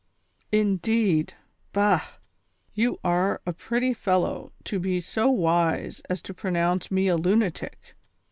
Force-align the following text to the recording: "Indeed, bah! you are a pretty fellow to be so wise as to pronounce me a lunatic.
"Indeed, 0.63 1.35
bah! 1.73 2.01
you 2.73 2.97
are 3.03 3.39
a 3.45 3.53
pretty 3.53 3.93
fellow 3.93 4.51
to 4.63 4.79
be 4.79 4.99
so 4.99 5.29
wise 5.29 6.01
as 6.09 6.23
to 6.23 6.33
pronounce 6.33 6.89
me 6.89 7.07
a 7.07 7.15
lunatic. 7.17 7.95